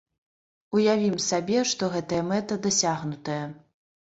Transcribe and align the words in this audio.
Уявім 0.77 1.17
сабе, 1.25 1.59
што 1.73 1.91
гэтая 1.97 2.23
мэта 2.31 2.59
дасягнутая. 2.65 3.39